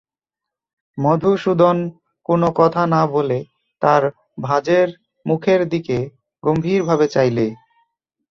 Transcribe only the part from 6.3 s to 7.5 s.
গম্ভীরভাবে চাইলে।